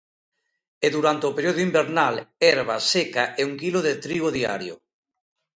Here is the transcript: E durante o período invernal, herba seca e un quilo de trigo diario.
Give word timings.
E 0.85 0.87
durante 0.95 1.23
o 1.29 1.35
período 1.37 1.63
invernal, 1.67 2.15
herba 2.45 2.77
seca 2.93 3.23
e 3.39 3.41
un 3.49 3.53
quilo 3.61 3.79
de 3.87 3.93
trigo 4.05 4.29
diario. 4.37 4.75